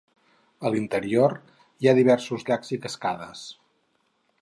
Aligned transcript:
A 0.67 0.71
l'interior, 0.75 1.35
hi 1.83 1.91
ha 1.91 1.95
diversos 2.01 2.49
llacs 2.51 2.75
i 2.79 2.83
cascades. 2.87 3.49